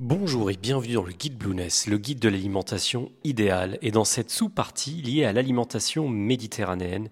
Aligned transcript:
Bonjour 0.00 0.48
et 0.48 0.56
bienvenue 0.56 0.94
dans 0.94 1.02
le 1.02 1.12
guide 1.12 1.36
Blueness, 1.36 1.88
le 1.88 1.98
guide 1.98 2.20
de 2.20 2.28
l'alimentation 2.28 3.10
idéale, 3.24 3.78
et 3.82 3.90
dans 3.90 4.04
cette 4.04 4.30
sous-partie 4.30 5.02
liée 5.02 5.24
à 5.24 5.32
l'alimentation 5.32 6.08
méditerranéenne, 6.08 7.10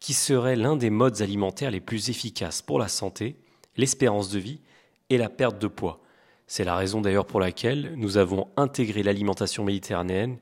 qui 0.00 0.14
serait 0.14 0.56
l'un 0.56 0.76
des 0.76 0.88
modes 0.88 1.20
alimentaires 1.20 1.70
les 1.70 1.82
plus 1.82 2.08
efficaces 2.08 2.62
pour 2.62 2.78
la 2.78 2.88
santé, 2.88 3.36
l'espérance 3.76 4.30
de 4.30 4.38
vie 4.38 4.60
et 5.10 5.18
la 5.18 5.28
perte 5.28 5.60
de 5.60 5.66
poids. 5.66 6.00
C'est 6.46 6.64
la 6.64 6.74
raison 6.74 7.02
d'ailleurs 7.02 7.26
pour 7.26 7.38
laquelle 7.38 7.92
nous 7.96 8.16
avons 8.16 8.48
intégré 8.56 9.02
l'alimentation 9.02 9.62
méditerranéenne 9.62 10.38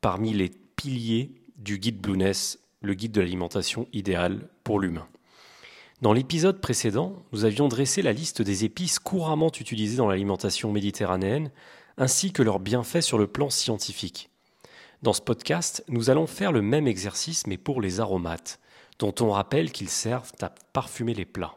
parmi 0.00 0.34
les 0.34 0.50
piliers 0.76 1.32
du 1.56 1.80
guide 1.80 2.00
Blueness, 2.00 2.60
le 2.80 2.94
guide 2.94 3.10
de 3.10 3.20
l'alimentation 3.20 3.88
idéale 3.92 4.48
pour 4.62 4.78
l'humain. 4.78 5.08
Dans 6.02 6.12
l'épisode 6.12 6.60
précédent, 6.60 7.14
nous 7.32 7.46
avions 7.46 7.68
dressé 7.68 8.02
la 8.02 8.12
liste 8.12 8.42
des 8.42 8.66
épices 8.66 8.98
couramment 8.98 9.50
utilisées 9.58 9.96
dans 9.96 10.08
l'alimentation 10.08 10.70
méditerranéenne, 10.70 11.50
ainsi 11.96 12.32
que 12.32 12.42
leurs 12.42 12.60
bienfaits 12.60 13.00
sur 13.00 13.16
le 13.16 13.26
plan 13.26 13.48
scientifique. 13.48 14.28
Dans 15.00 15.14
ce 15.14 15.22
podcast, 15.22 15.82
nous 15.88 16.10
allons 16.10 16.26
faire 16.26 16.52
le 16.52 16.60
même 16.60 16.86
exercice 16.86 17.46
mais 17.46 17.56
pour 17.56 17.80
les 17.80 18.00
aromates, 18.00 18.60
dont 18.98 19.14
on 19.20 19.30
rappelle 19.30 19.72
qu'ils 19.72 19.88
servent 19.88 20.32
à 20.42 20.50
parfumer 20.74 21.14
les 21.14 21.24
plats. 21.24 21.56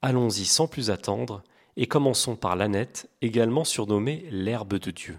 Allons-y 0.00 0.46
sans 0.46 0.66
plus 0.66 0.90
attendre 0.90 1.42
et 1.76 1.86
commençons 1.86 2.36
par 2.36 2.56
l'aneth, 2.56 3.06
également 3.20 3.64
surnommée 3.64 4.26
l'herbe 4.30 4.78
de 4.78 4.90
Dieu. 4.90 5.18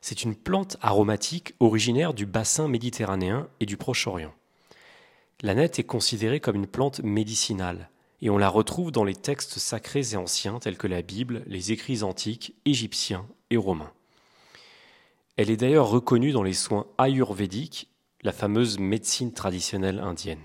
C'est 0.00 0.22
une 0.24 0.36
plante 0.36 0.78
aromatique 0.80 1.54
originaire 1.60 2.14
du 2.14 2.24
bassin 2.24 2.66
méditerranéen 2.66 3.46
et 3.60 3.66
du 3.66 3.76
Proche-Orient. 3.76 4.32
L'aneth 5.42 5.80
est 5.80 5.84
considérée 5.84 6.38
comme 6.38 6.54
une 6.54 6.68
plante 6.68 7.00
médicinale, 7.02 7.90
et 8.20 8.30
on 8.30 8.38
la 8.38 8.48
retrouve 8.48 8.92
dans 8.92 9.02
les 9.02 9.16
textes 9.16 9.58
sacrés 9.58 10.12
et 10.12 10.16
anciens 10.16 10.60
tels 10.60 10.78
que 10.78 10.86
la 10.86 11.02
Bible, 11.02 11.42
les 11.46 11.72
écrits 11.72 12.04
antiques, 12.04 12.54
égyptiens 12.64 13.26
et 13.50 13.56
romains. 13.56 13.92
Elle 15.36 15.50
est 15.50 15.56
d'ailleurs 15.56 15.88
reconnue 15.88 16.30
dans 16.30 16.44
les 16.44 16.52
soins 16.52 16.86
ayurvédiques, 16.96 17.90
la 18.22 18.32
fameuse 18.32 18.78
médecine 18.78 19.32
traditionnelle 19.32 19.98
indienne. 19.98 20.44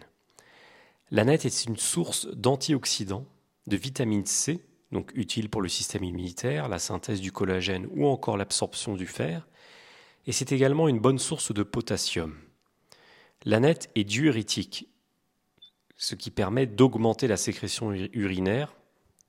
L'aneth 1.11 1.45
est 1.45 1.65
une 1.65 1.77
source 1.77 2.27
d'antioxydants, 2.33 3.27
de 3.67 3.77
vitamine 3.77 4.25
C, 4.25 4.65
donc 4.91 5.11
utile 5.13 5.49
pour 5.49 5.61
le 5.61 5.69
système 5.69 6.03
immunitaire, 6.05 6.69
la 6.69 6.79
synthèse 6.79 7.21
du 7.21 7.31
collagène 7.31 7.87
ou 7.95 8.07
encore 8.07 8.37
l'absorption 8.37 8.95
du 8.95 9.05
fer, 9.05 9.47
et 10.25 10.31
c'est 10.31 10.51
également 10.51 10.87
une 10.87 10.99
bonne 10.99 11.19
source 11.19 11.53
de 11.53 11.61
potassium. 11.61 12.35
L'aneth 13.45 13.89
est 13.95 14.03
diurétique, 14.03 14.89
ce 15.97 16.15
qui 16.15 16.31
permet 16.31 16.67
d'augmenter 16.67 17.27
la 17.27 17.37
sécrétion 17.37 17.91
urinaire, 17.91 18.75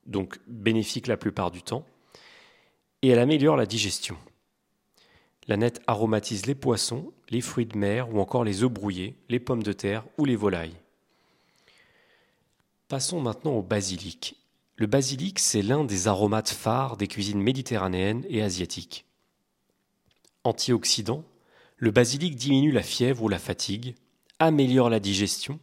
donc 0.07 0.39
bénéfique 0.47 1.07
la 1.07 1.17
plupart 1.17 1.51
du 1.51 1.63
temps, 1.63 1.85
et 3.03 3.09
elle 3.09 3.19
améliore 3.19 3.57
la 3.57 3.67
digestion. 3.67 4.17
L'aneth 5.47 5.81
aromatise 5.87 6.45
les 6.45 6.55
poissons, 6.55 7.13
les 7.31 7.41
fruits 7.41 7.67
de 7.67 7.79
mer 7.79 8.15
ou 8.15 8.21
encore 8.21 8.45
les 8.45 8.63
œufs 8.63 8.71
brouillés, 8.71 9.17
les 9.31 9.41
pommes 9.41 9.63
de 9.63 9.73
terre 9.73 10.05
ou 10.19 10.27
les 10.27 10.37
volailles. 10.37 10.77
Passons 12.89 13.21
maintenant 13.21 13.53
au 13.53 13.63
basilic. 13.63 14.37
Le 14.77 14.87
basilic, 14.87 15.39
c'est 15.39 15.63
l'un 15.63 15.85
des 15.85 16.07
aromates 16.07 16.51
phares 16.51 16.97
des 16.97 17.09
cuisines 17.09 17.43
méditerranéennes 17.43 18.25
et 18.29 18.43
asiatiques. 18.43 19.07
Antioxydant, 20.45 21.25
le 21.77 21.91
basilic 21.91 22.37
diminue 22.37 22.73
la 22.73 22.83
fièvre 22.83 23.23
ou 23.23 23.29
la 23.29 23.39
fatigue, 23.39 23.95
améliore 24.39 24.91
la 24.91 25.01
digestion, 25.01 25.59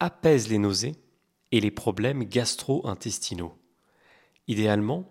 apaise 0.00 0.48
les 0.48 0.58
nausées 0.58 0.96
et 1.52 1.60
les 1.60 1.70
problèmes 1.70 2.24
gastro-intestinaux. 2.24 3.54
Idéalement, 4.48 5.10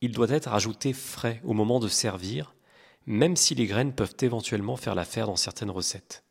il 0.00 0.12
doit 0.12 0.30
être 0.30 0.52
ajouté 0.52 0.92
frais 0.92 1.40
au 1.44 1.54
moment 1.54 1.80
de 1.80 1.88
servir, 1.88 2.54
même 3.06 3.36
si 3.36 3.54
les 3.54 3.66
graines 3.66 3.94
peuvent 3.94 4.16
éventuellement 4.20 4.76
faire 4.76 4.94
l'affaire 4.94 5.26
dans 5.26 5.36
certaines 5.36 5.70
recettes. 5.70 6.24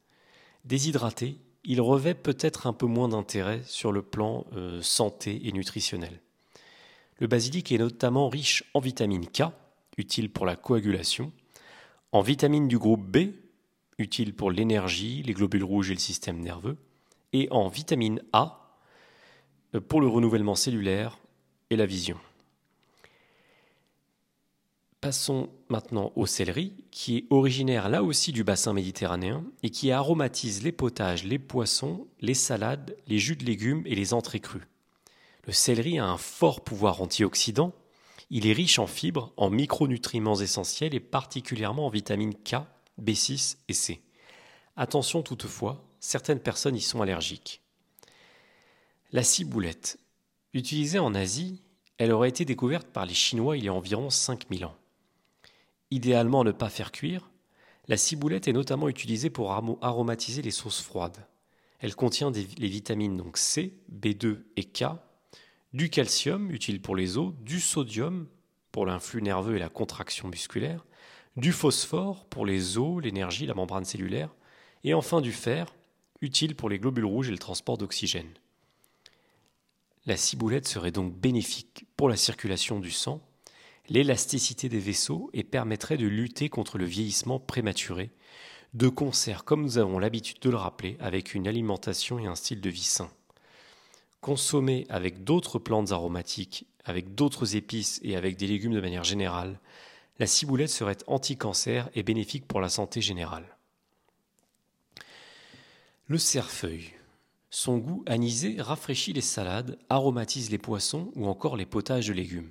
Déshydraté, 0.65 1.37
il 1.63 1.81
revêt 1.81 2.13
peut-être 2.13 2.67
un 2.67 2.73
peu 2.73 2.85
moins 2.85 3.09
d'intérêt 3.09 3.61
sur 3.65 3.91
le 3.91 4.01
plan 4.01 4.45
euh, 4.53 4.81
santé 4.81 5.47
et 5.47 5.51
nutritionnel. 5.51 6.21
Le 7.19 7.27
basilic 7.27 7.71
est 7.71 7.77
notamment 7.77 8.29
riche 8.29 8.63
en 8.73 8.79
vitamine 8.79 9.27
K, 9.27 9.43
utile 9.97 10.31
pour 10.31 10.45
la 10.45 10.55
coagulation, 10.55 11.31
en 12.11 12.21
vitamines 12.21 12.67
du 12.67 12.77
groupe 12.77 13.05
B, 13.05 13.33
utile 13.97 14.35
pour 14.35 14.51
l'énergie, 14.51 15.23
les 15.23 15.33
globules 15.33 15.63
rouges 15.63 15.89
et 15.89 15.95
le 15.95 15.99
système 15.99 16.39
nerveux, 16.39 16.77
et 17.41 17.47
en 17.51 17.67
vitamine 17.67 18.21
A, 18.33 18.77
euh, 19.75 19.81
pour 19.81 20.01
le 20.01 20.07
renouvellement 20.07 20.55
cellulaire 20.55 21.19
et 21.69 21.75
la 21.75 21.85
vision. 21.85 22.17
Passons 25.01 25.49
maintenant 25.69 26.11
au 26.15 26.25
céleri, 26.25 26.73
qui 26.91 27.17
est 27.17 27.25
originaire 27.29 27.87
là 27.87 28.03
aussi 28.03 28.31
du 28.31 28.43
bassin 28.43 28.73
méditerranéen 28.73 29.43
et 29.63 29.69
qui 29.69 29.91
aromatise 29.91 30.63
les 30.63 30.71
potages, 30.71 31.23
les 31.23 31.39
poissons, 31.39 32.07
les 32.19 32.33
salades, 32.33 32.95
les 33.07 33.19
jus 33.19 33.35
de 33.35 33.45
légumes 33.45 33.83
et 33.85 33.95
les 33.95 34.13
entrées 34.13 34.39
crues. 34.39 34.67
Le 35.45 35.53
céleri 35.53 35.99
a 35.99 36.05
un 36.05 36.17
fort 36.17 36.63
pouvoir 36.63 37.01
antioxydant 37.01 37.73
il 38.29 38.45
est 38.45 38.53
riche 38.53 38.79
en 38.79 38.87
fibres, 38.87 39.31
en 39.37 39.49
micronutriments 39.49 40.35
essentiels 40.35 40.93
et 40.93 40.99
particulièrement 40.99 41.85
en 41.85 41.89
vitamines 41.89 42.35
K, 42.35 42.57
B6 43.01 43.57
et 43.69 43.73
C. 43.73 44.01
Attention 44.75 45.21
toutefois, 45.21 45.86
certaines 46.07 46.39
personnes 46.39 46.77
y 46.77 46.81
sont 46.81 47.01
allergiques. 47.01 47.61
La 49.11 49.23
ciboulette. 49.23 49.99
Utilisée 50.53 50.99
en 50.99 51.13
Asie, 51.13 51.61
elle 51.97 52.13
aurait 52.13 52.29
été 52.29 52.45
découverte 52.45 52.87
par 52.87 53.05
les 53.05 53.13
Chinois 53.13 53.57
il 53.57 53.65
y 53.65 53.67
a 53.67 53.73
environ 53.73 54.09
5000 54.09 54.63
ans. 54.63 54.77
Idéalement 55.91 56.45
ne 56.45 56.53
pas 56.53 56.69
faire 56.69 56.93
cuire, 56.93 57.29
la 57.89 57.97
ciboulette 57.97 58.47
est 58.47 58.53
notamment 58.53 58.87
utilisée 58.87 59.29
pour 59.29 59.51
aromatiser 59.51 60.41
les 60.41 60.51
sauces 60.51 60.81
froides. 60.81 61.27
Elle 61.79 61.95
contient 61.95 62.31
les 62.31 62.69
vitamines 62.69 63.21
C, 63.35 63.77
B2 63.93 64.43
et 64.55 64.63
K, 64.63 64.85
du 65.73 65.89
calcium, 65.89 66.51
utile 66.51 66.81
pour 66.81 66.95
les 66.95 67.17
os, 67.17 67.33
du 67.41 67.59
sodium, 67.59 68.27
pour 68.71 68.85
l'influx 68.85 69.21
nerveux 69.21 69.57
et 69.57 69.59
la 69.59 69.69
contraction 69.69 70.29
musculaire, 70.29 70.85
du 71.35 71.51
phosphore, 71.51 72.25
pour 72.25 72.45
les 72.45 72.77
os, 72.77 73.03
l'énergie, 73.03 73.45
la 73.45 73.53
membrane 73.53 73.85
cellulaire, 73.85 74.33
et 74.85 74.93
enfin 74.93 75.19
du 75.19 75.33
fer, 75.33 75.73
utile 76.21 76.55
pour 76.55 76.69
les 76.69 76.79
globules 76.79 77.05
rouges 77.05 77.29
et 77.29 77.31
le 77.31 77.37
transport 77.37 77.77
d'oxygène. 77.77 78.33
La 80.05 80.17
ciboulette 80.17 80.67
serait 80.67 80.91
donc 80.91 81.13
bénéfique 81.13 81.85
pour 81.97 82.07
la 82.07 82.15
circulation 82.15 82.79
du 82.79 82.91
sang, 82.91 83.21
l'élasticité 83.89 84.69
des 84.69 84.79
vaisseaux 84.79 85.29
et 85.33 85.43
permettrait 85.43 85.97
de 85.97 86.07
lutter 86.07 86.49
contre 86.49 86.77
le 86.77 86.85
vieillissement 86.85 87.39
prématuré, 87.39 88.11
de 88.73 88.87
concert, 88.87 89.43
comme 89.43 89.63
nous 89.63 89.77
avons 89.77 89.99
l'habitude 89.99 90.39
de 90.39 90.49
le 90.49 90.57
rappeler, 90.57 90.97
avec 90.99 91.33
une 91.33 91.47
alimentation 91.47 92.19
et 92.19 92.25
un 92.25 92.35
style 92.35 92.61
de 92.61 92.69
vie 92.69 92.83
sain. 92.83 93.09
Consommée 94.21 94.85
avec 94.89 95.23
d'autres 95.23 95.59
plantes 95.59 95.91
aromatiques, 95.91 96.67
avec 96.85 97.15
d'autres 97.15 97.55
épices 97.55 97.99
et 98.03 98.15
avec 98.15 98.37
des 98.37 98.47
légumes 98.47 98.73
de 98.73 98.81
manière 98.81 99.03
générale, 99.03 99.59
la 100.19 100.27
ciboulette 100.27 100.69
serait 100.69 100.97
anti-cancer 101.07 101.89
et 101.95 102.03
bénéfique 102.03 102.47
pour 102.47 102.61
la 102.61 102.69
santé 102.69 103.01
générale. 103.01 103.56
Le 106.09 106.17
cerfeuil. 106.17 106.93
Son 107.49 107.79
goût 107.79 108.01
anisé 108.05 108.61
rafraîchit 108.61 109.11
les 109.11 109.19
salades, 109.19 109.77
aromatise 109.89 110.49
les 110.49 110.57
poissons 110.57 111.11
ou 111.15 111.27
encore 111.27 111.57
les 111.57 111.65
potages 111.65 112.07
de 112.07 112.13
légumes. 112.13 112.49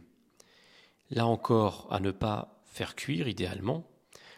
Là 1.08 1.26
encore, 1.26 1.88
à 1.90 1.98
ne 1.98 2.10
pas 2.10 2.62
faire 2.66 2.94
cuire 2.94 3.28
idéalement, 3.28 3.88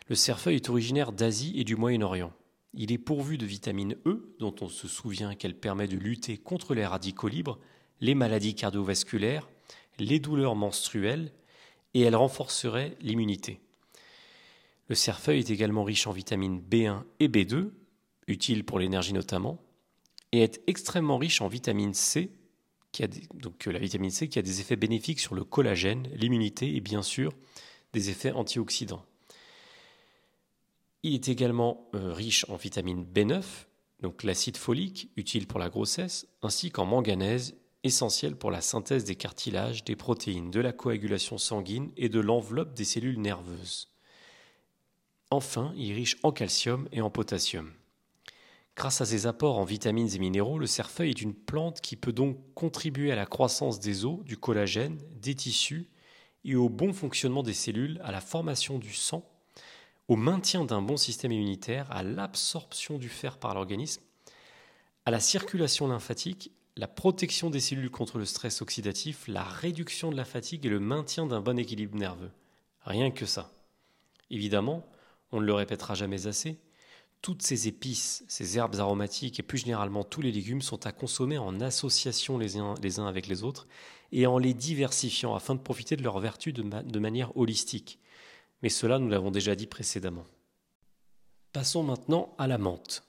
le 0.07 0.15
cerfeuil 0.15 0.55
est 0.55 0.69
originaire 0.69 1.11
d'Asie 1.11 1.53
et 1.57 1.65
du 1.65 1.75
Moyen-Orient. 1.75 2.33
Il 2.75 2.93
est 2.93 2.99
pourvu 2.99 3.39
de 3.39 3.45
vitamine 3.45 3.97
E, 4.07 4.37
dont 4.39 4.55
on 4.61 4.69
se 4.69 4.87
souvient 4.87 5.35
qu'elle 5.35 5.59
permet 5.59 5.89
de 5.89 5.97
lutter 5.97 6.39
contre 6.39 6.73
les 6.77 6.87
radicaux 6.87 7.27
libres, 7.27 7.59
les 8.01 8.15
maladies 8.15 8.55
cardiovasculaires, 8.55 9.49
les 9.99 10.21
douleurs 10.21 10.55
menstruelles, 10.55 11.33
et 11.93 12.03
elle 12.03 12.15
renforcerait 12.15 12.97
l'immunité. 13.01 13.59
Le 14.87 14.95
cerfeuil 14.95 15.41
est 15.41 15.51
également 15.51 15.83
riche 15.83 16.07
en 16.07 16.13
vitamines 16.13 16.61
B1 16.61 17.03
et 17.19 17.27
B2, 17.27 17.71
utiles 18.29 18.65
pour 18.65 18.79
l'énergie 18.79 19.13
notamment, 19.13 19.61
et 20.33 20.43
est 20.43 20.61
extrêmement 20.67 21.19
riche 21.19 21.41
en 21.41 21.49
vitamine 21.49 21.95
C, 21.95 22.31
donc 23.35 23.67
la 23.67 23.79
vitamine 23.79 24.11
C 24.11 24.29
qui 24.29 24.39
a 24.39 24.43
des 24.43 24.61
effets 24.61 24.77
bénéfiques 24.77 25.21
sur 25.21 25.35
le 25.35 25.45
collagène, 25.45 26.09
l'immunité 26.15 26.77
et 26.77 26.81
bien 26.81 27.03
sûr 27.03 27.33
des 27.93 28.11
effets 28.11 28.33
antioxydants. 28.33 29.05
Il 31.03 31.15
est 31.15 31.29
également 31.29 31.89
euh, 31.95 32.13
riche 32.13 32.45
en 32.49 32.57
vitamine 32.57 33.05
B9, 33.05 33.43
donc 34.01 34.25
l'acide 34.25 34.57
folique, 34.57 35.11
utile 35.17 35.47
pour 35.47 35.59
la 35.59 35.71
grossesse, 35.71 36.27
ainsi 36.43 36.71
qu'en 36.71 36.87
manganèse, 36.87 37.57
essentiel 37.85 38.37
pour 38.37 38.51
la 38.51 38.61
synthèse 38.61 39.05
des 39.05 39.15
cartilages, 39.15 39.85
des 39.85 39.97
protéines, 39.97 40.51
de 40.51 40.61
la 40.61 40.73
coagulation 40.73 41.39
sanguine 41.39 41.93
et 41.97 42.09
de 42.09 42.21
l'enveloppe 42.21 42.75
des 42.75 42.85
cellules 42.85 43.21
nerveuses. 43.21 43.93
Enfin, 45.31 45.73
il 45.77 45.91
est 45.91 45.95
riche 45.95 46.17
en 46.23 46.33
calcium 46.33 46.89
et 46.91 47.01
en 47.01 47.11
potassium. 47.11 47.73
Grâce 48.79 49.01
à 49.01 49.07
ses 49.07 49.27
apports 49.27 49.59
en 49.59 49.65
vitamines 49.65 50.15
et 50.15 50.21
minéraux, 50.21 50.57
le 50.57 50.69
cerfeuil 50.69 51.11
est 51.11 51.21
une 51.21 51.35
plante 51.35 51.81
qui 51.81 51.97
peut 51.97 52.13
donc 52.13 52.39
contribuer 52.55 53.11
à 53.11 53.17
la 53.17 53.27
croissance 53.27 53.81
des 53.81 54.05
os, 54.05 54.23
du 54.23 54.37
collagène, 54.37 55.01
des 55.21 55.35
tissus 55.35 55.89
et 56.45 56.55
au 56.55 56.69
bon 56.69 56.93
fonctionnement 56.93 57.43
des 57.43 57.55
cellules, 57.55 58.01
à 58.05 58.13
la 58.13 58.21
formation 58.21 58.79
du 58.79 58.95
sang, 58.95 59.29
au 60.07 60.15
maintien 60.15 60.65
d'un 60.65 60.81
bon 60.81 60.97
système 60.97 61.33
immunitaire, 61.33 61.91
à 61.91 62.05
l'absorption 62.05 62.99
du 62.99 63.09
fer 63.09 63.39
par 63.39 63.53
l'organisme, 63.53 64.01
à 65.07 65.11
la 65.11 65.19
circulation 65.19 65.89
lymphatique, 65.89 66.53
la 66.77 66.87
protection 66.87 67.51
des 67.51 67.59
cellules 67.59 67.91
contre 67.91 68.17
le 68.17 68.27
stress 68.27 68.63
oxydatif, 68.63 69.27
la 69.27 69.43
réduction 69.43 70.13
de 70.13 70.17
la 70.17 70.25
fatigue 70.25 70.65
et 70.67 70.71
le 70.71 70.79
maintien 70.79 71.27
d'un 71.27 71.41
bon 71.41 71.59
équilibre 71.59 71.99
nerveux. 71.99 72.31
Rien 72.83 73.11
que 73.11 73.27
ça. 73.27 73.51
Évidemment, 74.31 74.87
on 75.33 75.41
ne 75.41 75.47
le 75.47 75.55
répétera 75.55 75.95
jamais 75.95 76.29
assez, 76.29 76.61
toutes 77.21 77.43
ces 77.43 77.69
épices, 77.69 78.25
ces 78.29 78.59
herbes 78.59 78.77
aromatiques 78.77 79.41
et 79.41 79.43
plus 79.43 79.59
généralement 79.59 80.05
tous 80.05 80.21
les 80.21 80.33
légumes 80.33 80.63
sont 80.63 80.87
à 80.87 80.93
consommer 80.93 81.39
en 81.39 81.61
association 81.61 82.39
les 82.39 82.57
uns, 82.57 82.75
les 82.83 83.01
uns 83.01 83.07
avec 83.07 83.27
les 83.27 83.43
autres 83.43 83.67
et 84.13 84.27
en 84.27 84.39
les 84.39 84.55
diversifiant 84.55 85.35
afin 85.35 85.55
de 85.55 85.61
profiter 85.61 85.97
de 85.97 86.03
leurs 86.03 86.21
vertus 86.21 86.55
de, 86.55 86.63
de 86.63 86.99
manière 86.99 87.37
holistique. 87.37 87.99
Mais 88.63 88.69
cela, 88.69 88.99
nous 88.99 89.09
l'avons 89.09 89.31
déjà 89.31 89.55
dit 89.55 89.67
précédemment. 89.67 90.25
Passons 91.53 91.83
maintenant 91.83 92.35
à 92.39 92.47
la 92.47 92.59
menthe. 92.59 93.05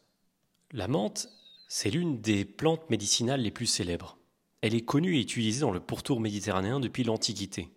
La 0.71 0.87
menthe, 0.87 1.29
c'est 1.67 1.91
l'une 1.91 2.19
des 2.21 2.45
plantes 2.45 2.89
médicinales 2.89 3.41
les 3.41 3.51
plus 3.51 3.65
célèbres. 3.65 4.17
Elle 4.61 4.75
est 4.75 4.85
connue 4.85 5.15
et 5.15 5.21
utilisée 5.21 5.61
dans 5.61 5.71
le 5.71 5.79
pourtour 5.79 6.19
méditerranéen 6.19 6.79
depuis 6.79 7.03
l'Antiquité. 7.03 7.69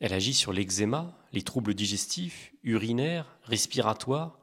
Elle 0.00 0.12
agit 0.12 0.34
sur 0.34 0.52
l'eczéma, 0.52 1.18
les 1.32 1.42
troubles 1.42 1.74
digestifs, 1.74 2.52
urinaires, 2.62 3.38
respiratoires, 3.44 4.38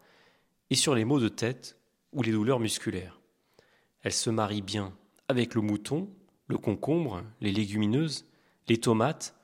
et 0.70 0.76
sur 0.76 0.96
les 0.96 1.06
maux 1.06 1.20
de 1.20 1.30
tête 1.30 1.78
ou 2.12 2.22
les 2.24 2.32
douleurs 2.32 2.60
musculaires. 2.60 3.20
Elle 4.02 4.14
se 4.14 4.30
marie 4.30 4.62
bien 4.62 4.94
avec 5.28 5.56
le 5.56 5.62
mouton, 5.62 6.10
le 6.48 6.58
concombre, 6.58 7.24
les 7.42 7.52
légumineuses, 7.52 8.26
les 8.68 8.80
tomates. 8.80 9.36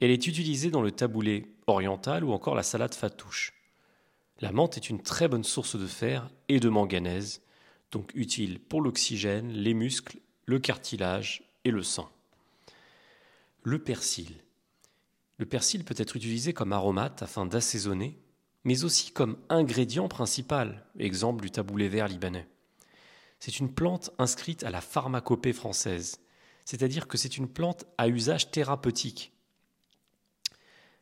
Elle 0.00 0.10
est 0.10 0.26
utilisée 0.26 0.70
dans 0.70 0.82
le 0.82 0.92
taboulé 0.92 1.46
oriental 1.66 2.24
ou 2.24 2.32
encore 2.32 2.54
la 2.54 2.62
salade 2.62 2.94
fatouche. 2.94 3.52
La 4.40 4.52
menthe 4.52 4.78
est 4.78 4.88
une 4.88 5.02
très 5.02 5.28
bonne 5.28 5.44
source 5.44 5.76
de 5.76 5.86
fer 5.86 6.30
et 6.48 6.60
de 6.60 6.68
manganèse, 6.70 7.42
donc 7.92 8.10
utile 8.14 8.58
pour 8.58 8.80
l'oxygène, 8.80 9.52
les 9.52 9.74
muscles, 9.74 10.18
le 10.46 10.58
cartilage 10.58 11.42
et 11.64 11.70
le 11.70 11.82
sang. 11.82 12.10
Le 13.62 13.78
persil. 13.78 14.34
Le 15.36 15.44
persil 15.44 15.84
peut 15.84 15.94
être 15.98 16.16
utilisé 16.16 16.54
comme 16.54 16.72
aromate 16.72 17.22
afin 17.22 17.44
d'assaisonner 17.44 18.18
mais 18.64 18.84
aussi 18.84 19.12
comme 19.12 19.38
ingrédient 19.48 20.08
principal, 20.08 20.86
exemple 20.98 21.42
du 21.42 21.50
taboulé 21.50 21.88
vert 21.88 22.08
libanais. 22.08 22.48
C'est 23.38 23.58
une 23.58 23.72
plante 23.72 24.10
inscrite 24.18 24.64
à 24.64 24.70
la 24.70 24.80
pharmacopée 24.80 25.52
française, 25.52 26.20
c'est-à-dire 26.64 27.08
que 27.08 27.16
c'est 27.16 27.36
une 27.36 27.48
plante 27.48 27.86
à 27.96 28.08
usage 28.08 28.50
thérapeutique. 28.50 29.32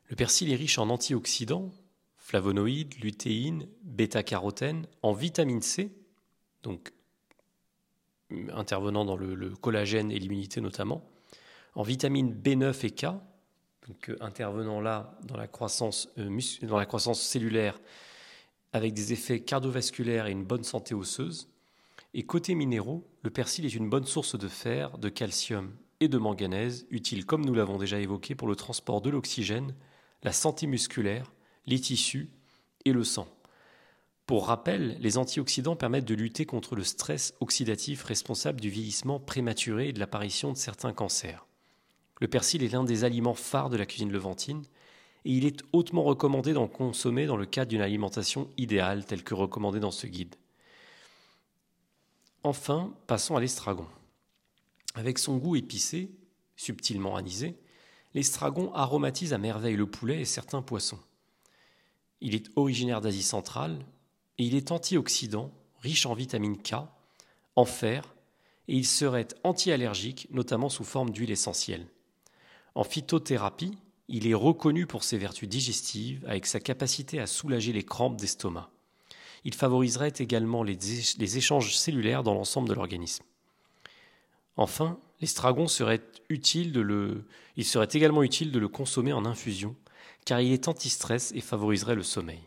Le 0.08 0.16
persil 0.16 0.52
est 0.52 0.56
riche 0.56 0.78
en 0.78 0.88
antioxydants, 0.88 1.70
flavonoïdes, 2.16 2.94
lutéines, 3.02 3.68
bêta-carotène, 3.82 4.86
en 5.02 5.12
vitamine 5.12 5.62
C, 5.62 5.92
donc 6.62 6.92
intervenant 8.52 9.04
dans 9.04 9.16
le 9.16 9.50
collagène 9.56 10.12
et 10.12 10.18
l'immunité 10.18 10.60
notamment, 10.60 11.10
en 11.74 11.82
vitamine 11.82 12.34
B9 12.34 12.86
et 12.86 12.90
K, 12.90 13.06
donc, 13.86 14.10
euh, 14.10 14.16
intervenant 14.20 14.80
là 14.80 15.18
dans 15.24 15.36
la, 15.36 15.46
croissance, 15.46 16.08
euh, 16.18 16.40
dans 16.62 16.76
la 16.76 16.86
croissance 16.86 17.20
cellulaire 17.20 17.80
avec 18.72 18.92
des 18.92 19.12
effets 19.12 19.40
cardiovasculaires 19.40 20.26
et 20.26 20.32
une 20.32 20.44
bonne 20.44 20.64
santé 20.64 20.94
osseuse. 20.94 21.48
Et 22.14 22.24
côté 22.24 22.54
minéraux, 22.54 23.06
le 23.22 23.30
persil 23.30 23.64
est 23.64 23.74
une 23.74 23.88
bonne 23.88 24.06
source 24.06 24.38
de 24.38 24.48
fer, 24.48 24.98
de 24.98 25.08
calcium 25.08 25.72
et 26.00 26.08
de 26.08 26.18
manganèse, 26.18 26.86
utile 26.90 27.26
comme 27.26 27.44
nous 27.44 27.54
l'avons 27.54 27.78
déjà 27.78 27.98
évoqué 27.98 28.34
pour 28.34 28.48
le 28.48 28.56
transport 28.56 29.00
de 29.00 29.10
l'oxygène, 29.10 29.74
la 30.22 30.32
santé 30.32 30.66
musculaire, 30.66 31.32
les 31.66 31.80
tissus 31.80 32.30
et 32.84 32.92
le 32.92 33.04
sang. 33.04 33.28
Pour 34.26 34.46
rappel, 34.48 34.98
les 35.00 35.16
antioxydants 35.16 35.76
permettent 35.76 36.04
de 36.04 36.14
lutter 36.14 36.44
contre 36.44 36.76
le 36.76 36.84
stress 36.84 37.34
oxydatif 37.40 38.04
responsable 38.04 38.60
du 38.60 38.68
vieillissement 38.68 39.18
prématuré 39.18 39.88
et 39.88 39.92
de 39.94 40.00
l'apparition 40.00 40.52
de 40.52 40.58
certains 40.58 40.92
cancers. 40.92 41.47
Le 42.20 42.28
persil 42.28 42.62
est 42.62 42.72
l'un 42.72 42.84
des 42.84 43.04
aliments 43.04 43.34
phares 43.34 43.70
de 43.70 43.76
la 43.76 43.86
cuisine 43.86 44.10
levantine 44.10 44.64
et 45.24 45.32
il 45.32 45.46
est 45.46 45.62
hautement 45.72 46.02
recommandé 46.02 46.52
d'en 46.52 46.68
consommer 46.68 47.26
dans 47.26 47.36
le 47.36 47.46
cadre 47.46 47.70
d'une 47.70 47.80
alimentation 47.80 48.48
idéale 48.56 49.04
telle 49.04 49.22
que 49.22 49.34
recommandée 49.34 49.80
dans 49.80 49.90
ce 49.90 50.06
guide. 50.06 50.34
Enfin, 52.42 52.92
passons 53.06 53.36
à 53.36 53.40
l'estragon. 53.40 53.86
Avec 54.94 55.18
son 55.18 55.36
goût 55.36 55.56
épicé, 55.56 56.10
subtilement 56.56 57.16
anisé, 57.16 57.56
l'estragon 58.14 58.72
aromatise 58.74 59.32
à 59.32 59.38
merveille 59.38 59.76
le 59.76 59.86
poulet 59.86 60.20
et 60.20 60.24
certains 60.24 60.62
poissons. 60.62 60.98
Il 62.20 62.34
est 62.34 62.50
originaire 62.56 63.00
d'Asie 63.00 63.22
centrale 63.22 63.78
et 64.38 64.44
il 64.44 64.54
est 64.54 64.72
antioxydant, 64.72 65.52
riche 65.80 66.06
en 66.06 66.14
vitamine 66.14 66.56
K, 66.56 66.74
en 67.54 67.64
fer, 67.64 68.14
et 68.66 68.76
il 68.76 68.86
serait 68.86 69.28
anti-allergique, 69.44 70.28
notamment 70.30 70.68
sous 70.68 70.84
forme 70.84 71.10
d'huile 71.10 71.30
essentielle. 71.30 71.86
En 72.78 72.84
phytothérapie, 72.84 73.76
il 74.06 74.28
est 74.28 74.34
reconnu 74.34 74.86
pour 74.86 75.02
ses 75.02 75.18
vertus 75.18 75.48
digestives 75.48 76.24
avec 76.28 76.46
sa 76.46 76.60
capacité 76.60 77.18
à 77.18 77.26
soulager 77.26 77.72
les 77.72 77.82
crampes 77.82 78.16
d'estomac. 78.16 78.70
Il 79.42 79.52
favoriserait 79.52 80.12
également 80.16 80.62
les, 80.62 81.36
échanges 81.36 81.76
cellulaires 81.76 82.22
dans 82.22 82.34
l'ensemble 82.34 82.68
de 82.68 82.74
l'organisme. 82.74 83.24
Enfin, 84.56 84.96
l'estragon 85.20 85.66
serait 85.66 86.04
utile 86.28 86.70
de 86.70 86.80
le, 86.80 87.24
il 87.56 87.64
serait 87.64 87.88
également 87.90 88.22
utile 88.22 88.52
de 88.52 88.60
le 88.60 88.68
consommer 88.68 89.12
en 89.12 89.24
infusion, 89.24 89.74
car 90.24 90.40
il 90.40 90.52
est 90.52 90.68
anti-stress 90.68 91.32
et 91.34 91.40
favoriserait 91.40 91.96
le 91.96 92.04
sommeil. 92.04 92.44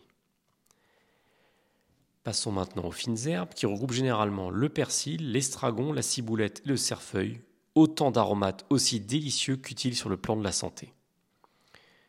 Passons 2.24 2.52
maintenant 2.52 2.86
aux 2.86 2.90
fines 2.90 3.28
herbes 3.28 3.52
qui 3.52 3.66
regroupent 3.66 3.92
généralement 3.92 4.48
le 4.48 4.70
persil, 4.70 5.30
l'estragon, 5.30 5.92
la 5.92 6.00
ciboulette 6.00 6.62
et 6.64 6.70
le 6.70 6.78
cerfeuil, 6.78 7.42
autant 7.74 8.10
d'aromates 8.10 8.66
aussi 8.70 9.00
délicieux 9.00 9.56
qu'utiles 9.56 9.96
sur 9.96 10.08
le 10.08 10.16
plan 10.16 10.36
de 10.36 10.44
la 10.44 10.52
santé. 10.52 10.92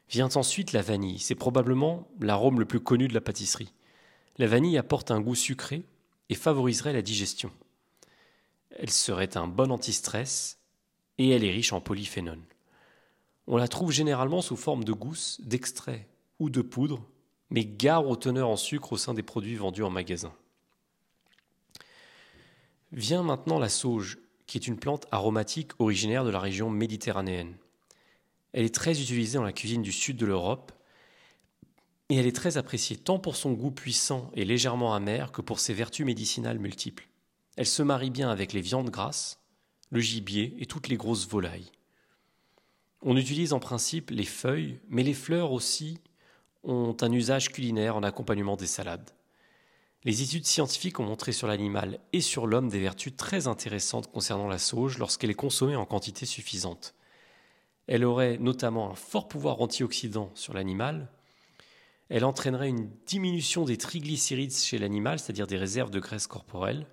Vient 0.10 0.30
ensuite 0.36 0.74
la 0.74 0.82
vanille, 0.82 1.20
c'est 1.20 1.36
probablement 1.36 2.08
l'arôme 2.20 2.60
le 2.60 2.66
plus 2.66 2.80
connu 2.80 3.08
de 3.08 3.14
la 3.14 3.22
pâtisserie. 3.22 3.74
La 4.38 4.48
vanille 4.48 4.78
apporte 4.78 5.12
un 5.12 5.22
goût 5.22 5.36
sucré 5.36 5.86
et 6.30 6.36
favoriserait 6.36 6.94
la 6.94 7.02
digestion. 7.02 7.52
Elle 8.72 8.90
serait 8.90 9.38
un 9.38 9.48
bon 9.48 9.72
antistress 9.72 10.60
et 11.18 11.30
elle 11.30 11.44
est 11.44 11.52
riche 11.52 11.74
en 11.74 11.82
polyphénol. 11.82 12.40
On 13.48 13.58
la 13.58 13.68
trouve 13.68 13.92
généralement 13.92 14.42
sous 14.42 14.56
forme 14.56 14.84
de 14.84 14.94
gousse, 14.94 15.40
d'extrait 15.42 16.08
ou 16.40 16.50
de 16.50 16.62
poudre, 16.62 17.06
mais 17.50 17.66
gare 17.66 18.08
aux 18.08 18.16
teneurs 18.16 18.50
en 18.50 18.56
sucre 18.56 18.94
au 18.94 18.98
sein 18.98 19.14
des 19.14 19.24
produits 19.24 19.56
vendus 19.56 19.84
en 19.84 19.90
magasin. 19.90 20.34
Vient 22.92 23.24
maintenant 23.24 23.60
la 23.60 23.70
sauge, 23.70 24.20
qui 24.46 24.58
est 24.58 24.68
une 24.68 24.78
plante 24.78 25.08
aromatique 25.12 25.72
originaire 25.80 26.26
de 26.26 26.30
la 26.30 26.40
région 26.40 26.70
méditerranéenne. 26.70 27.56
Elle 28.54 28.66
est 28.66 28.76
très 28.76 29.02
utilisée 29.02 29.38
dans 29.38 29.44
la 29.44 29.54
cuisine 29.54 29.82
du 29.82 29.92
sud 29.92 30.18
de 30.18 30.26
l'Europe 30.26 30.72
et 32.10 32.16
elle 32.18 32.28
est 32.28 32.36
très 32.36 32.58
appréciée 32.58 32.98
tant 32.98 33.18
pour 33.18 33.36
son 33.36 33.54
goût 33.54 33.72
puissant 33.72 34.30
et 34.36 34.46
légèrement 34.46 34.94
amer 34.94 35.32
que 35.32 35.42
pour 35.42 35.60
ses 35.60 35.74
vertus 35.74 36.06
médicinales 36.06 36.60
multiples. 36.60 37.08
Elle 37.56 37.66
se 37.66 37.84
marie 37.84 38.10
bien 38.10 38.30
avec 38.30 38.54
les 38.54 38.62
viandes 38.62 38.90
grasses, 38.90 39.40
le 39.90 40.00
gibier 40.00 40.56
et 40.60 40.66
toutes 40.66 40.88
les 40.88 40.98
grosses 40.98 41.28
volailles. 41.28 41.72
On 43.02 43.18
utilise 43.18 43.54
en 43.54 43.60
principe 43.60 44.12
les 44.12 44.26
feuilles, 44.26 44.80
mais 44.90 45.04
les 45.04 45.14
fleurs 45.14 45.52
aussi 45.52 46.00
ont 46.64 46.96
un 47.02 47.12
usage 47.12 47.52
culinaire 47.52 47.96
en 47.96 48.04
accompagnement 48.04 48.56
des 48.56 48.68
salades. 48.68 49.12
Les 50.06 50.22
études 50.22 50.46
scientifiques 50.46 51.00
ont 51.00 51.06
montré 51.06 51.32
sur 51.32 51.48
l'animal 51.48 52.00
et 52.12 52.20
sur 52.20 52.46
l'homme 52.46 52.68
des 52.68 52.80
vertus 52.80 53.16
très 53.16 53.48
intéressantes 53.48 54.12
concernant 54.12 54.50
la 54.50 54.58
sauge 54.58 54.98
lorsqu'elle 54.98 55.30
est 55.30 55.36
consommée 55.36 55.78
en 55.78 55.86
quantité 55.86 56.26
suffisante. 56.26 56.94
Elle 57.88 58.04
aurait 58.04 58.38
notamment 58.38 58.92
un 58.92 58.96
fort 58.96 59.30
pouvoir 59.30 59.62
antioxydant 59.62 60.30
sur 60.36 60.54
l'animal. 60.54 61.10
Elle 62.10 62.26
entraînerait 62.26 62.68
une 62.68 62.90
diminution 63.06 63.64
des 63.64 63.78
triglycérides 63.78 64.54
chez 64.54 64.78
l'animal, 64.78 65.20
c'est-à-dire 65.20 65.48
des 65.48 65.58
réserves 65.58 65.92
de 65.92 66.02
graisse 66.02 66.28
corporelle. 66.28 66.86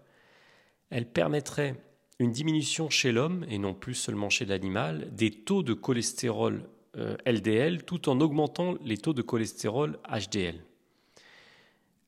Elle 0.91 1.11
permettrait 1.11 1.75
une 2.21 2.33
diminution 2.33 2.91
chez 2.91 3.11
l'homme, 3.11 3.45
et 3.49 3.59
non 3.59 3.75
plus 3.75 3.95
seulement 3.95 4.31
chez 4.31 4.45
l'animal, 4.45 5.13
des 5.15 5.31
taux 5.31 5.63
de 5.63 5.75
cholestérol 5.75 6.69
LDL 6.95 7.75
euh, 7.77 7.85
tout 7.85 8.09
en 8.09 8.21
augmentant 8.21 8.75
les 8.85 8.99
taux 8.99 9.15
de 9.15 9.23
cholestérol 9.23 9.99
HDL. 10.09 10.61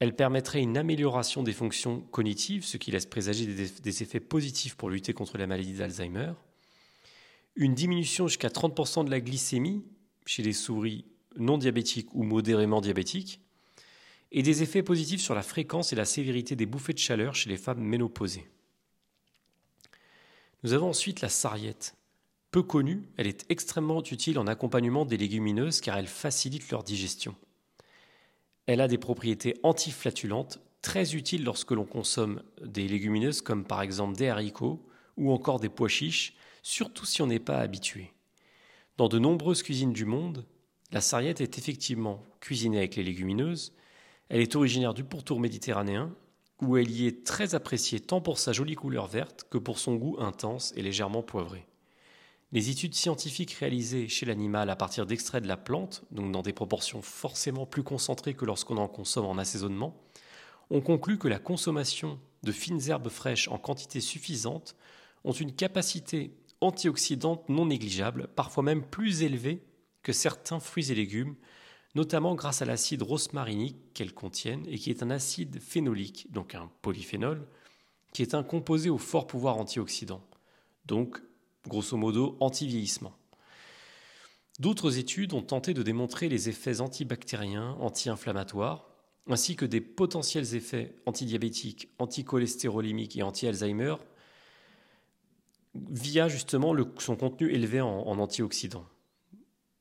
Elle 0.02 0.16
permettrait 0.16 0.60
une 0.60 0.76
amélioration 0.76 1.44
des 1.44 1.52
fonctions 1.52 2.00
cognitives, 2.10 2.64
ce 2.64 2.76
qui 2.76 2.90
laisse 2.90 3.06
présager 3.06 3.46
des, 3.46 4.02
effets 4.02 4.18
positifs 4.18 4.74
pour 4.74 4.90
lutter 4.90 5.12
contre 5.12 5.38
la 5.38 5.46
maladie 5.46 5.74
d'Alzheimer. 5.74 6.32
Une 7.54 7.76
diminution 7.76 8.26
jusqu'à 8.26 8.48
30% 8.48 9.04
de 9.04 9.12
la 9.12 9.20
glycémie 9.20 9.84
chez 10.26 10.42
les 10.42 10.54
souris 10.54 11.04
non 11.36 11.56
diabétiques 11.56 12.12
ou 12.14 12.24
modérément 12.24 12.80
diabétiques. 12.80 13.42
Et 14.32 14.42
des 14.42 14.64
effets 14.64 14.82
positifs 14.82 15.20
sur 15.20 15.36
la 15.36 15.42
fréquence 15.44 15.92
et 15.92 15.96
la 15.96 16.04
sévérité 16.04 16.56
des 16.56 16.66
bouffées 16.66 16.94
de 16.94 16.98
chaleur 16.98 17.36
chez 17.36 17.48
les 17.48 17.56
femmes 17.56 17.80
ménopausées. 17.80 18.48
Nous 20.64 20.72
avons 20.72 20.88
ensuite 20.88 21.20
la 21.20 21.28
sarriette, 21.28 21.94
Peu 22.50 22.64
connue, 22.64 23.04
elle 23.18 23.28
est 23.28 23.46
extrêmement 23.50 24.02
utile 24.02 24.40
en 24.40 24.48
accompagnement 24.48 25.04
des 25.04 25.16
légumineuses 25.16 25.80
car 25.80 25.96
elle 25.96 26.08
facilite 26.08 26.68
leur 26.72 26.82
digestion. 26.82 27.36
Elle 28.66 28.80
a 28.80 28.88
des 28.88 28.98
propriétés 28.98 29.54
antiflatulantes 29.62 30.60
très 30.82 31.14
utiles 31.14 31.44
lorsque 31.44 31.72
l'on 31.72 31.84
consomme 31.84 32.42
des 32.64 32.86
légumineuses 32.86 33.40
comme 33.40 33.64
par 33.64 33.82
exemple 33.82 34.16
des 34.16 34.28
haricots 34.28 34.86
ou 35.16 35.32
encore 35.32 35.60
des 35.60 35.68
pois 35.68 35.88
chiches, 35.88 36.34
surtout 36.62 37.06
si 37.06 37.22
on 37.22 37.26
n'est 37.26 37.38
pas 37.38 37.58
habitué. 37.58 38.12
Dans 38.96 39.08
de 39.08 39.18
nombreuses 39.18 39.62
cuisines 39.62 39.92
du 39.92 40.04
monde, 40.04 40.46
la 40.90 41.00
sarriette 41.00 41.40
est 41.40 41.58
effectivement 41.58 42.22
cuisinée 42.40 42.78
avec 42.78 42.96
les 42.96 43.02
légumineuses. 43.02 43.74
Elle 44.28 44.40
est 44.40 44.56
originaire 44.56 44.94
du 44.94 45.04
pourtour 45.04 45.40
méditerranéen, 45.40 46.14
où 46.60 46.76
elle 46.76 46.90
y 46.90 47.06
est 47.06 47.26
très 47.26 47.54
appréciée 47.54 48.00
tant 48.00 48.20
pour 48.20 48.38
sa 48.38 48.52
jolie 48.52 48.76
couleur 48.76 49.06
verte 49.06 49.46
que 49.50 49.58
pour 49.58 49.78
son 49.78 49.96
goût 49.96 50.16
intense 50.20 50.72
et 50.76 50.82
légèrement 50.82 51.22
poivré. 51.22 51.66
Les 52.52 52.68
études 52.68 52.94
scientifiques 52.94 53.52
réalisées 53.52 54.08
chez 54.08 54.26
l'animal 54.26 54.68
à 54.68 54.76
partir 54.76 55.06
d'extraits 55.06 55.42
de 55.42 55.48
la 55.48 55.56
plante, 55.56 56.04
donc 56.10 56.30
dans 56.32 56.42
des 56.42 56.52
proportions 56.52 57.00
forcément 57.00 57.64
plus 57.64 57.82
concentrées 57.82 58.34
que 58.34 58.44
lorsqu'on 58.44 58.76
en 58.76 58.88
consomme 58.88 59.24
en 59.24 59.38
assaisonnement, 59.38 59.96
ont 60.68 60.82
conclu 60.82 61.18
que 61.18 61.28
la 61.28 61.38
consommation 61.38 62.20
de 62.42 62.52
fines 62.52 62.90
herbes 62.90 63.08
fraîches 63.08 63.48
en 63.48 63.56
quantité 63.56 64.02
suffisante 64.02 64.76
ont 65.24 65.32
une 65.32 65.54
capacité 65.54 66.34
antioxydante 66.60 67.48
non 67.48 67.66
négligeable, 67.66 68.28
parfois 68.36 68.62
même 68.62 68.84
plus 68.84 69.22
élevée 69.22 69.62
que 70.02 70.12
certains 70.12 70.60
fruits 70.60 70.92
et 70.92 70.94
légumes, 70.94 71.36
notamment 71.94 72.34
grâce 72.34 72.60
à 72.60 72.66
l'acide 72.66 73.02
rosmarinique 73.02 73.94
qu'elles 73.94 74.14
contiennent 74.14 74.66
et 74.68 74.78
qui 74.78 74.90
est 74.90 75.02
un 75.02 75.10
acide 75.10 75.58
phénolique, 75.58 76.30
donc 76.30 76.54
un 76.54 76.70
polyphénol, 76.82 77.46
qui 78.12 78.20
est 78.20 78.34
un 78.34 78.42
composé 78.42 78.90
au 78.90 78.98
fort 78.98 79.26
pouvoir 79.26 79.56
antioxydant, 79.56 80.22
donc 80.84 81.22
grosso 81.66 81.96
modo 81.96 82.36
anti-vieillissement. 82.40 83.12
D'autres 84.58 84.98
études 84.98 85.32
ont 85.32 85.42
tenté 85.42 85.74
de 85.74 85.82
démontrer 85.82 86.28
les 86.28 86.48
effets 86.48 86.80
antibactériens, 86.80 87.76
anti-inflammatoires, 87.80 88.86
ainsi 89.28 89.56
que 89.56 89.64
des 89.64 89.80
potentiels 89.80 90.54
effets 90.54 90.96
antidiabétiques, 91.06 91.88
anticholestérolimiques 91.98 93.16
et 93.16 93.22
anti-Alzheimer 93.22 93.96
via 95.74 96.28
justement 96.28 96.74
son 96.98 97.16
contenu 97.16 97.50
élevé 97.50 97.80
en, 97.80 97.88
en 97.88 98.18
antioxydants. 98.18 98.86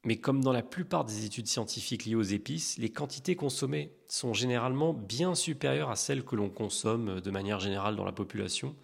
Mais 0.03 0.17
comme 0.17 0.43
dans 0.43 0.53
la 0.53 0.63
plupart 0.63 1.05
des 1.05 1.25
études 1.25 1.47
scientifiques 1.47 2.05
liées 2.05 2.15
aux 2.15 2.21
épices, 2.21 2.77
les 2.77 2.89
quantités 2.89 3.35
consommées 3.35 3.93
sont 4.07 4.33
généralement 4.33 4.93
bien 4.93 5.35
supérieures 5.35 5.91
à 5.91 5.95
celles 5.95 6.23
que 6.23 6.35
l'on 6.35 6.49
consomme 6.49 7.21
de 7.21 7.31
manière 7.31 7.59
générale 7.59 7.95
dans 7.95 8.05
la 8.05 8.11
population, 8.11 8.75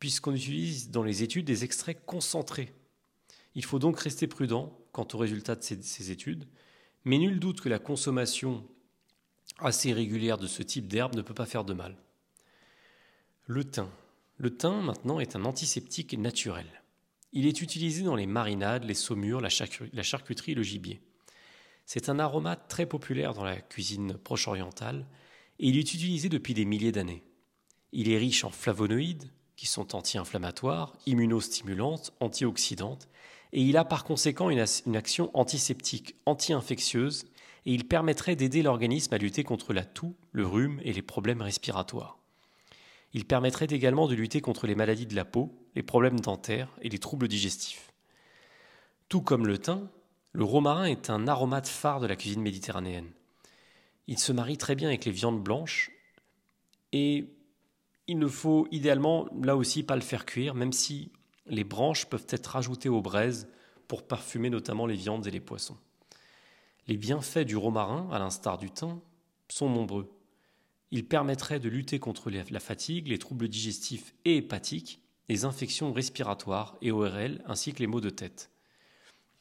puisqu'on 0.00 0.34
utilise 0.34 0.90
dans 0.90 1.04
les 1.04 1.22
études 1.22 1.44
des 1.44 1.62
extraits 1.62 2.04
concentrés. 2.04 2.74
Il 3.54 3.64
faut 3.64 3.78
donc 3.78 4.00
rester 4.00 4.26
prudent 4.26 4.76
quant 4.92 5.06
aux 5.12 5.18
résultats 5.18 5.54
de 5.54 5.62
ces, 5.62 6.10
études, 6.10 6.48
mais 7.04 7.18
nul 7.18 7.38
doute 7.38 7.60
que 7.60 7.68
la 7.68 7.78
consommation 7.78 8.66
assez 9.58 9.92
régulière 9.92 10.38
de 10.38 10.46
ce 10.46 10.62
type 10.62 10.88
d'herbe 10.88 11.14
ne 11.14 11.22
peut 11.22 11.34
pas 11.34 11.46
faire 11.46 11.64
de 11.64 11.74
mal. 11.74 11.96
Le 13.46 13.64
thym. 13.64 13.88
Le 14.38 14.56
thym, 14.56 14.80
maintenant, 14.82 15.20
est 15.20 15.36
un 15.36 15.44
antiseptique 15.44 16.16
naturel. 16.16 16.66
Il 17.32 17.46
est 17.46 17.60
utilisé 17.60 18.02
dans 18.02 18.16
les 18.16 18.26
marinades, 18.26 18.84
les 18.84 18.94
saumures, 18.94 19.40
la 19.40 20.02
charcuterie 20.02 20.52
et 20.52 20.56
le 20.56 20.62
gibier. 20.62 21.02
C'est 21.84 22.08
un 22.08 22.18
aromate 22.18 22.68
très 22.68 22.86
populaire 22.86 23.34
dans 23.34 23.44
la 23.44 23.60
cuisine 23.60 24.14
proche-orientale 24.14 25.06
et 25.58 25.68
il 25.68 25.76
est 25.76 25.94
utilisé 25.94 26.28
depuis 26.28 26.54
des 26.54 26.64
milliers 26.64 26.92
d'années. 26.92 27.24
Il 27.92 28.08
est 28.10 28.18
riche 28.18 28.44
en 28.44 28.50
flavonoïdes, 28.50 29.30
qui 29.60 29.66
sont 29.66 29.94
anti-inflammatoires, 29.94 30.94
immunostimulantes, 31.04 32.14
antioxydantes, 32.20 33.10
et 33.52 33.60
il 33.60 33.76
a 33.76 33.84
par 33.84 34.04
conséquent 34.04 34.48
une, 34.48 34.64
une 34.86 34.96
action 34.96 35.30
antiseptique, 35.34 36.16
anti-infectieuse, 36.24 37.26
et 37.66 37.74
il 37.74 37.86
permettrait 37.86 38.36
d'aider 38.36 38.62
l'organisme 38.62 39.12
à 39.12 39.18
lutter 39.18 39.44
contre 39.44 39.74
la 39.74 39.84
toux, 39.84 40.16
le 40.32 40.46
rhume 40.46 40.80
et 40.82 40.94
les 40.94 41.02
problèmes 41.02 41.42
respiratoires. 41.42 42.18
Il 43.12 43.26
permettrait 43.26 43.66
également 43.68 44.08
de 44.08 44.14
lutter 44.14 44.40
contre 44.40 44.66
les 44.66 44.74
maladies 44.74 45.04
de 45.04 45.14
la 45.14 45.26
peau, 45.26 45.54
les 45.74 45.82
problèmes 45.82 46.20
dentaires 46.20 46.74
et 46.80 46.88
les 46.88 46.98
troubles 46.98 47.28
digestifs. 47.28 47.92
Tout 49.10 49.20
comme 49.20 49.46
le 49.46 49.58
thym, 49.58 49.90
le 50.32 50.44
romarin 50.44 50.86
est 50.86 51.10
un 51.10 51.28
aromate 51.28 51.68
phare 51.68 52.00
de 52.00 52.06
la 52.06 52.16
cuisine 52.16 52.40
méditerranéenne. 52.40 53.10
Il 54.06 54.18
se 54.18 54.32
marie 54.32 54.56
très 54.56 54.74
bien 54.74 54.88
avec 54.88 55.04
les 55.04 55.12
viandes 55.12 55.42
blanches 55.42 55.90
et 56.92 57.28
il 58.10 58.18
ne 58.18 58.26
faut 58.26 58.66
idéalement 58.72 59.28
là 59.40 59.56
aussi 59.56 59.84
pas 59.84 59.94
le 59.94 60.02
faire 60.02 60.26
cuire, 60.26 60.56
même 60.56 60.72
si 60.72 61.12
les 61.46 61.62
branches 61.62 62.06
peuvent 62.06 62.26
être 62.30 62.48
rajoutées 62.48 62.88
aux 62.88 63.00
braises 63.00 63.48
pour 63.86 64.04
parfumer 64.04 64.50
notamment 64.50 64.86
les 64.86 64.96
viandes 64.96 65.28
et 65.28 65.30
les 65.30 65.38
poissons. 65.38 65.76
Les 66.88 66.96
bienfaits 66.96 67.46
du 67.46 67.56
romarin, 67.56 68.08
à 68.10 68.18
l'instar 68.18 68.58
du 68.58 68.68
thym, 68.68 68.98
sont 69.48 69.70
nombreux. 69.70 70.10
Il 70.90 71.06
permettrait 71.06 71.60
de 71.60 71.68
lutter 71.68 72.00
contre 72.00 72.30
la 72.30 72.58
fatigue, 72.58 73.06
les 73.06 73.18
troubles 73.18 73.46
digestifs 73.46 74.12
et 74.24 74.38
hépatiques, 74.38 75.00
les 75.28 75.44
infections 75.44 75.92
respiratoires 75.92 76.76
et 76.82 76.90
ORL, 76.90 77.44
ainsi 77.46 77.72
que 77.72 77.78
les 77.78 77.86
maux 77.86 78.00
de 78.00 78.10
tête. 78.10 78.50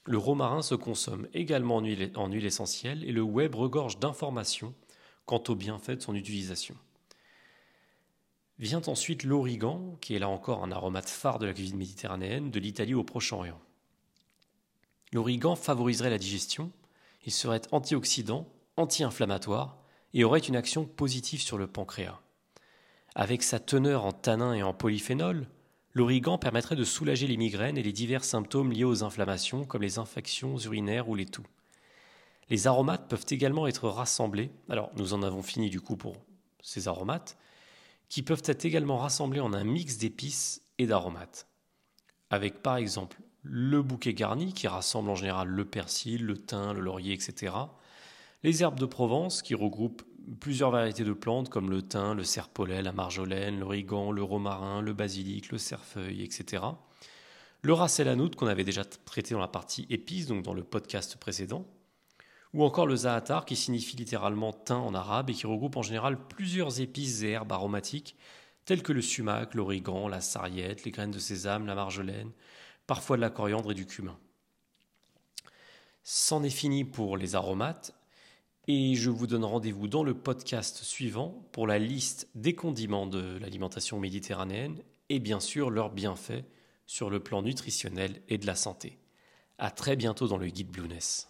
Le 0.04 0.20
romarin 0.20 0.62
se 0.62 0.76
consomme 0.76 1.28
également 1.34 1.78
en 1.78 2.32
huile 2.32 2.46
essentielle 2.46 3.04
et 3.04 3.12
le 3.12 3.24
web 3.24 3.56
regorge 3.56 3.98
d'informations 3.98 4.76
quant 5.26 5.44
aux 5.48 5.56
bienfaits 5.56 5.98
de 5.98 6.02
son 6.02 6.14
utilisation. 6.14 6.76
Vient 8.60 8.82
ensuite 8.88 9.24
l'origan, 9.24 9.96
qui 10.02 10.16
est 10.16 10.20
là 10.20 10.28
encore 10.28 10.66
un 10.66 10.72
aromate 10.72 11.08
phare 11.08 11.40
de 11.40 11.46
la 11.46 11.54
cuisine 11.54 11.78
méditerranéenne, 11.78 12.52
de 12.52 12.60
l'Italie 12.60 12.94
au 12.94 13.06
Proche-Orient. 13.06 13.60
L'origan 15.14 15.56
favoriserait 15.56 16.10
la 16.10 16.18
digestion, 16.18 16.70
il 17.26 17.32
serait 17.32 17.62
antioxydant, 17.72 18.48
anti-inflammatoire 18.76 19.78
et 20.14 20.26
aurait 20.26 20.40
une 20.40 20.58
action 20.58 20.86
positive 20.86 21.42
sur 21.42 21.58
le 21.58 21.68
pancréas. 21.68 22.20
Avec 23.16 23.44
sa 23.44 23.60
teneur 23.60 24.04
en 24.04 24.12
tanins 24.12 24.54
et 24.54 24.64
en 24.64 24.74
polyphénol, 24.74 25.48
l'origan 25.94 26.38
permettrait 26.38 26.76
de 26.76 26.84
soulager 26.84 27.28
les 27.28 27.38
migraines 27.38 27.78
et 27.78 27.84
les 27.84 27.94
divers 27.94 28.26
symptômes 28.26 28.74
liés 28.74 28.84
aux 28.84 29.04
inflammations 29.06 29.64
comme 29.64 29.84
les 29.84 30.00
infections 30.00 30.58
urinaires 30.58 31.08
ou 31.08 31.16
les 31.16 31.26
toux. 31.26 31.48
Les 32.50 32.68
aromates 32.68 33.08
peuvent 33.08 33.26
également 33.30 33.68
être 33.68 33.88
rassemblés, 33.88 34.52
alors 34.68 34.92
nous 34.98 35.14
en 35.14 35.24
avons 35.24 35.44
fini 35.44 35.70
du 35.70 35.80
coup 35.80 35.96
pour 35.96 36.18
ces 36.62 36.90
aromates, 36.90 37.38
qui 38.10 38.24
peuvent 38.24 38.44
être 38.46 38.66
également 38.66 38.98
rassemblés 38.98 39.40
en 39.40 39.54
un 39.54 39.64
mix 39.64 39.98
d'épices 39.98 40.64
et 40.78 40.88
d'aromates, 40.88 41.48
avec 42.30 42.62
par 42.62 42.78
exemple 42.78 43.22
le 43.44 43.82
bouquet 43.82 44.14
garni 44.14 44.54
qui 44.54 44.68
rassemble 44.68 45.10
en 45.10 45.16
général 45.16 45.48
le 45.48 45.66
persil, 45.66 46.26
le 46.26 46.38
thym, 46.38 46.74
le 46.74 46.82
laurier, 46.82 47.14
etc., 47.14 47.54
les 48.44 48.64
herbes 48.64 48.80
de 48.80 48.86
Provence, 48.86 49.42
qui 49.42 49.54
regroupent 49.54 50.04
plusieurs 50.40 50.72
variétés 50.72 51.04
de 51.04 51.14
plantes 51.14 51.50
comme 51.50 51.70
le 51.70 51.82
thym, 51.82 52.14
le 52.14 52.24
serpolet, 52.24 52.82
la 52.82 52.92
marjolaine, 52.92 53.60
l'origan, 53.60 54.12
le 54.12 54.24
romarin, 54.24 54.82
le 54.82 54.94
basilic, 54.94 55.52
le 55.52 55.58
cerfeuil, 55.58 56.24
etc. 56.24 56.64
Le 57.62 57.74
ras 57.74 58.00
el 58.00 58.36
qu'on 58.36 58.48
avait 58.48 58.64
déjà 58.64 58.86
traité 58.86 59.34
dans 59.34 59.42
la 59.42 59.48
partie 59.48 59.86
épices, 59.90 60.28
donc 60.28 60.44
dans 60.44 60.54
le 60.54 60.64
podcast 60.64 61.18
précédent. 61.18 61.66
Ou 62.54 62.64
encore 62.64 62.88
le 62.88 62.96
zaatar, 62.96 63.46
qui 63.46 63.56
signifie 63.56 63.96
littéralement 63.96 64.54
thym 64.54 64.78
en 64.78 64.94
arabe 64.94 65.30
et 65.30 65.34
qui 65.34 65.46
regroupe 65.46 65.78
en 65.78 65.84
général 65.84 66.18
plusieurs 66.28 66.82
épices 66.82 67.22
et 67.22 67.30
herbes 67.30 67.52
aromatiques, 67.52 68.16
telles 68.66 68.84
que 68.84 68.94
le 68.94 69.02
sumac, 69.02 69.54
l'origan, 69.54 70.08
la 70.08 70.22
sarriette, 70.22 70.84
les 70.84 70.92
graines 70.92 71.12
de 71.12 71.20
sésame, 71.20 71.68
la 71.68 71.76
marjolaine, 71.76 72.32
parfois 72.88 73.18
de 73.18 73.22
la 73.22 73.30
coriandre 73.30 73.72
et 73.72 73.76
du 73.76 73.86
cumin. 73.86 74.18
C'en 76.04 76.44
est 76.44 76.50
fini 76.50 76.86
pour 76.86 77.18
les 77.18 77.36
aromates 77.36 77.94
et 78.68 78.96
je 78.96 79.10
vous 79.10 79.28
donne 79.28 79.46
rendez-vous 79.46 79.88
dans 79.88 80.04
le 80.04 80.14
podcast 80.14 80.84
suivant 80.84 81.48
pour 81.52 81.68
la 81.68 81.80
liste 81.80 82.30
des 82.36 82.56
condiments 82.56 83.08
de 83.08 83.38
l'alimentation 83.40 84.00
méditerranéenne 84.00 84.82
et 85.10 85.20
bien 85.20 85.40
sûr 85.40 85.70
leurs 85.70 85.92
bienfaits 85.92 86.46
sur 86.86 87.10
le 87.10 87.20
plan 87.20 87.42
nutritionnel 87.42 88.22
et 88.28 88.38
de 88.38 88.48
la 88.48 88.56
santé. 88.56 88.98
À 89.58 89.72
très 89.72 89.96
bientôt 89.96 90.28
dans 90.28 90.38
le 90.38 90.48
guide 90.48 90.70
Blueness. 90.70 91.28